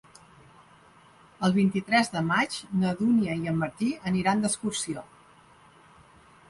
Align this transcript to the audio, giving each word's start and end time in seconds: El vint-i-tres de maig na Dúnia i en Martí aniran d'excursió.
El 1.47 1.53
vint-i-tres 1.57 2.09
de 2.15 2.23
maig 2.31 2.57
na 2.85 2.95
Dúnia 3.03 3.37
i 3.43 3.47
en 3.53 3.61
Martí 3.67 3.93
aniran 4.13 4.43
d'excursió. 4.47 5.07